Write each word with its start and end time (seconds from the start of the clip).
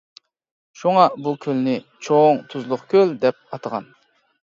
شۇڭا 0.81 1.03
بۇ 1.27 1.35
كۆلنى 1.45 1.77
چوڭ 2.09 2.43
تۇزلۇق 2.55 2.91
كۆل 2.97 3.17
دەپ 3.27 3.43
ئاتىغان. 3.55 3.91